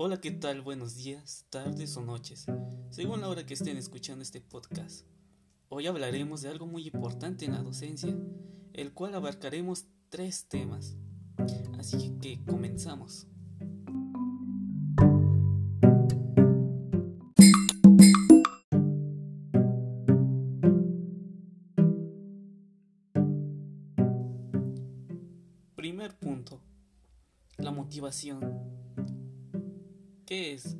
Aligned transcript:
Hola, 0.00 0.20
¿qué 0.20 0.30
tal? 0.30 0.62
Buenos 0.62 0.94
días, 0.94 1.44
tardes 1.50 1.96
o 1.96 2.02
noches, 2.02 2.46
según 2.88 3.20
la 3.20 3.28
hora 3.28 3.44
que 3.44 3.54
estén 3.54 3.76
escuchando 3.76 4.22
este 4.22 4.40
podcast. 4.40 5.04
Hoy 5.70 5.88
hablaremos 5.88 6.40
de 6.40 6.50
algo 6.50 6.68
muy 6.68 6.86
importante 6.86 7.46
en 7.46 7.54
la 7.54 7.64
docencia, 7.64 8.16
el 8.74 8.92
cual 8.92 9.16
abarcaremos 9.16 9.86
tres 10.08 10.46
temas. 10.46 10.94
Así 11.80 12.16
que 12.22 12.38
comenzamos. 12.44 13.26
Primer 25.74 26.16
punto, 26.20 26.60
la 27.56 27.72
motivación. 27.72 28.77
¿Qué 30.28 30.52
es? 30.52 30.76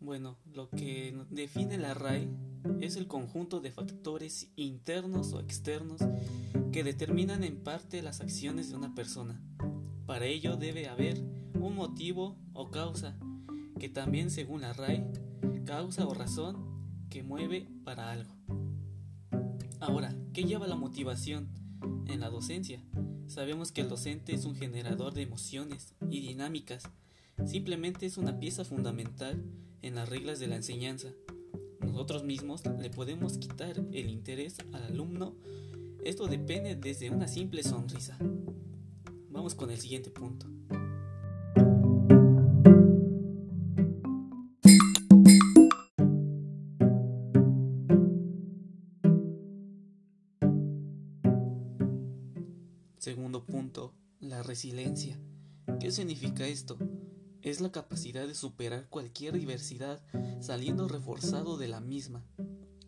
Bueno, 0.00 0.38
lo 0.54 0.70
que 0.70 1.14
define 1.28 1.76
la 1.76 1.92
RAE 1.92 2.30
es 2.80 2.96
el 2.96 3.06
conjunto 3.06 3.60
de 3.60 3.70
factores 3.70 4.50
internos 4.56 5.34
o 5.34 5.40
externos 5.40 6.00
que 6.72 6.82
determinan 6.82 7.44
en 7.44 7.62
parte 7.62 8.00
las 8.00 8.22
acciones 8.22 8.70
de 8.70 8.76
una 8.76 8.94
persona. 8.94 9.38
Para 10.06 10.24
ello 10.24 10.56
debe 10.56 10.88
haber 10.88 11.22
un 11.60 11.74
motivo 11.74 12.38
o 12.54 12.70
causa, 12.70 13.18
que 13.78 13.90
también 13.90 14.30
según 14.30 14.62
la 14.62 14.72
RAE, 14.72 15.04
causa 15.66 16.06
o 16.06 16.14
razón 16.14 16.56
que 17.10 17.22
mueve 17.22 17.68
para 17.84 18.10
algo. 18.10 18.34
Ahora, 19.78 20.16
¿qué 20.32 20.44
lleva 20.44 20.66
la 20.66 20.76
motivación 20.76 21.50
en 22.06 22.20
la 22.20 22.30
docencia? 22.30 22.82
Sabemos 23.26 23.72
que 23.72 23.82
el 23.82 23.90
docente 23.90 24.34
es 24.34 24.46
un 24.46 24.54
generador 24.54 25.12
de 25.12 25.20
emociones 25.20 25.92
y 26.08 26.20
dinámicas 26.20 26.88
Simplemente 27.44 28.06
es 28.06 28.16
una 28.16 28.38
pieza 28.38 28.64
fundamental 28.64 29.42
en 29.82 29.94
las 29.94 30.08
reglas 30.08 30.40
de 30.40 30.46
la 30.46 30.56
enseñanza. 30.56 31.12
Nosotros 31.80 32.24
mismos 32.24 32.62
le 32.78 32.90
podemos 32.90 33.38
quitar 33.38 33.76
el 33.92 34.10
interés 34.10 34.56
al 34.72 34.84
alumno. 34.84 35.34
Esto 36.04 36.26
depende 36.26 36.74
desde 36.76 37.10
una 37.10 37.28
simple 37.28 37.62
sonrisa. 37.62 38.18
Vamos 39.30 39.54
con 39.54 39.70
el 39.70 39.78
siguiente 39.78 40.10
punto. 40.10 40.46
Segundo 52.98 53.44
punto, 53.44 53.92
la 54.20 54.42
resiliencia. 54.42 55.16
¿Qué 55.78 55.92
significa 55.92 56.46
esto? 56.46 56.76
Es 57.46 57.60
la 57.60 57.70
capacidad 57.70 58.26
de 58.26 58.34
superar 58.34 58.88
cualquier 58.88 59.38
diversidad 59.38 60.02
saliendo 60.40 60.88
reforzado 60.88 61.56
de 61.56 61.68
la 61.68 61.78
misma. 61.78 62.24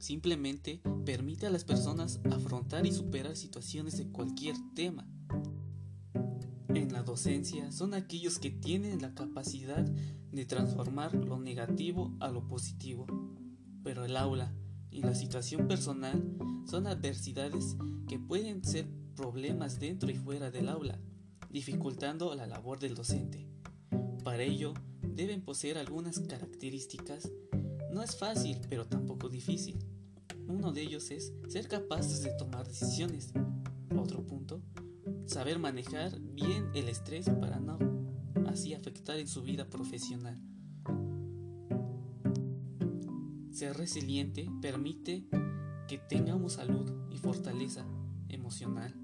Simplemente 0.00 0.82
permite 1.04 1.46
a 1.46 1.50
las 1.50 1.62
personas 1.62 2.18
afrontar 2.32 2.84
y 2.84 2.90
superar 2.90 3.36
situaciones 3.36 3.96
de 3.98 4.08
cualquier 4.08 4.56
tema. 4.74 5.06
En 6.70 6.92
la 6.92 7.04
docencia 7.04 7.70
son 7.70 7.94
aquellos 7.94 8.40
que 8.40 8.50
tienen 8.50 9.00
la 9.00 9.14
capacidad 9.14 9.84
de 10.32 10.44
transformar 10.44 11.14
lo 11.14 11.38
negativo 11.38 12.16
a 12.18 12.28
lo 12.32 12.48
positivo. 12.48 13.06
Pero 13.84 14.04
el 14.04 14.16
aula 14.16 14.52
y 14.90 15.02
la 15.02 15.14
situación 15.14 15.68
personal 15.68 16.36
son 16.68 16.88
adversidades 16.88 17.76
que 18.08 18.18
pueden 18.18 18.64
ser 18.64 18.88
problemas 19.14 19.78
dentro 19.78 20.10
y 20.10 20.16
fuera 20.16 20.50
del 20.50 20.68
aula, 20.68 20.98
dificultando 21.48 22.34
la 22.34 22.48
labor 22.48 22.80
del 22.80 22.96
docente. 22.96 23.48
Para 24.24 24.42
ello, 24.42 24.74
deben 25.02 25.42
poseer 25.42 25.78
algunas 25.78 26.20
características. 26.20 27.30
No 27.92 28.02
es 28.02 28.16
fácil, 28.16 28.58
pero 28.68 28.86
tampoco 28.86 29.28
difícil. 29.28 29.78
Uno 30.46 30.72
de 30.72 30.82
ellos 30.82 31.10
es 31.10 31.32
ser 31.48 31.68
capaces 31.68 32.22
de 32.22 32.32
tomar 32.32 32.66
decisiones. 32.66 33.32
Otro 33.96 34.24
punto, 34.24 34.62
saber 35.26 35.58
manejar 35.58 36.18
bien 36.20 36.70
el 36.74 36.88
estrés 36.88 37.28
para 37.40 37.58
no 37.60 37.78
así 38.46 38.74
afectar 38.74 39.18
en 39.18 39.28
su 39.28 39.42
vida 39.42 39.68
profesional. 39.68 40.40
Ser 43.50 43.76
resiliente 43.76 44.48
permite 44.60 45.26
que 45.86 45.98
tengamos 45.98 46.54
salud 46.54 46.90
y 47.10 47.18
fortaleza 47.18 47.86
emocional 48.28 48.94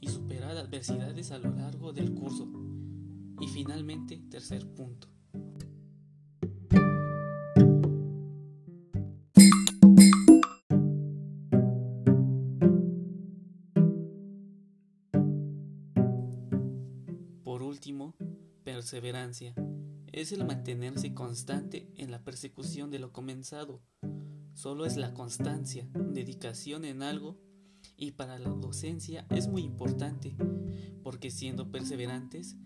y 0.00 0.08
superar 0.08 0.56
adversidades 0.56 1.32
a 1.32 1.38
lo 1.38 1.50
largo 1.54 1.92
del 1.92 2.12
curso 2.12 2.48
y 3.40 3.48
finalmente, 3.48 4.20
tercer 4.30 4.66
punto. 4.74 5.08
Por 17.44 17.62
último, 17.62 18.14
perseverancia. 18.64 19.54
Es 20.12 20.32
el 20.32 20.44
mantenerse 20.44 21.14
constante 21.14 21.90
en 21.96 22.10
la 22.10 22.24
persecución 22.24 22.90
de 22.90 22.98
lo 22.98 23.12
comenzado. 23.12 23.80
Solo 24.54 24.84
es 24.84 24.96
la 24.96 25.14
constancia, 25.14 25.88
dedicación 25.94 26.84
en 26.84 27.02
algo 27.02 27.38
y 27.96 28.12
para 28.12 28.38
la 28.38 28.50
docencia 28.50 29.26
es 29.30 29.48
muy 29.48 29.62
importante, 29.62 30.36
porque 31.02 31.30
siendo 31.30 31.70
perseverantes 31.70 32.56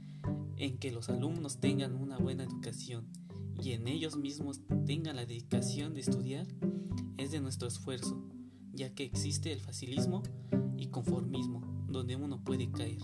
en 0.56 0.78
que 0.78 0.92
los 0.92 1.08
alumnos 1.08 1.58
tengan 1.58 1.94
una 1.94 2.18
buena 2.18 2.44
educación 2.44 3.08
y 3.60 3.72
en 3.72 3.88
ellos 3.88 4.16
mismos 4.16 4.60
tengan 4.86 5.16
la 5.16 5.26
dedicación 5.26 5.94
de 5.94 6.00
estudiar 6.00 6.46
es 7.16 7.30
de 7.30 7.40
nuestro 7.40 7.68
esfuerzo, 7.68 8.20
ya 8.72 8.94
que 8.94 9.04
existe 9.04 9.52
el 9.52 9.60
facilismo 9.60 10.22
y 10.76 10.88
conformismo 10.88 11.86
donde 11.88 12.16
uno 12.16 12.42
puede 12.42 12.70
caer. 12.70 12.98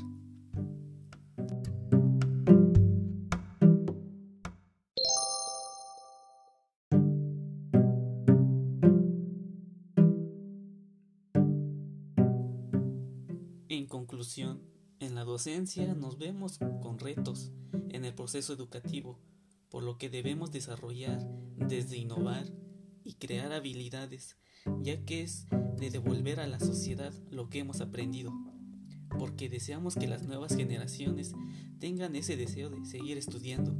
En 13.68 13.86
conclusión, 13.86 14.62
en 15.00 15.14
la 15.14 15.24
docencia 15.24 15.94
nos 15.94 16.18
vemos 16.18 16.58
con 16.82 16.98
retos 16.98 17.52
en 17.90 18.04
el 18.04 18.14
proceso 18.14 18.52
educativo, 18.52 19.18
por 19.70 19.82
lo 19.82 19.98
que 19.98 20.10
debemos 20.10 20.50
desarrollar 20.50 21.26
desde 21.56 21.96
innovar 21.96 22.46
y 23.04 23.14
crear 23.14 23.52
habilidades, 23.52 24.36
ya 24.82 25.04
que 25.04 25.22
es 25.22 25.46
de 25.76 25.90
devolver 25.90 26.40
a 26.40 26.46
la 26.46 26.58
sociedad 26.58 27.12
lo 27.30 27.48
que 27.48 27.60
hemos 27.60 27.80
aprendido, 27.80 28.32
porque 29.18 29.48
deseamos 29.48 29.94
que 29.94 30.08
las 30.08 30.24
nuevas 30.24 30.56
generaciones 30.56 31.32
tengan 31.78 32.16
ese 32.16 32.36
deseo 32.36 32.70
de 32.70 32.84
seguir 32.84 33.18
estudiando. 33.18 33.76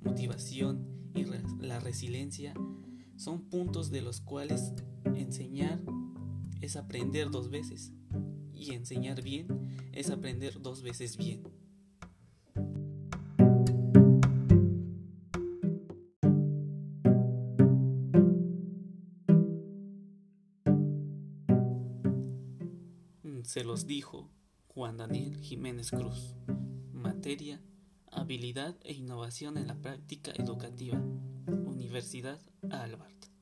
Motivación 0.00 1.10
y 1.14 1.24
la 1.60 1.78
resiliencia 1.80 2.54
son 3.16 3.48
puntos 3.48 3.90
de 3.90 4.02
los 4.02 4.20
cuales 4.20 4.72
enseñar 5.14 5.82
es 6.60 6.76
aprender 6.76 7.30
dos 7.30 7.50
veces 7.50 7.92
y 8.64 8.74
enseñar 8.74 9.22
bien 9.22 9.46
es 9.92 10.10
aprender 10.10 10.60
dos 10.60 10.82
veces 10.82 11.16
bien. 11.16 11.42
Se 23.44 23.62
los 23.62 23.86
dijo 23.86 24.30
Juan 24.66 24.96
Daniel 24.96 25.36
Jiménez 25.36 25.90
Cruz. 25.90 26.34
Materia, 26.92 27.60
habilidad 28.10 28.74
e 28.82 28.94
innovación 28.94 29.58
en 29.58 29.68
la 29.68 29.76
práctica 29.76 30.32
educativa. 30.32 31.00
Universidad 31.46 32.40
Albert. 32.70 33.33